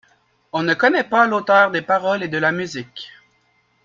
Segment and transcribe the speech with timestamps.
[0.51, 3.11] On ne connait pas l'auteur des paroles et de la musique.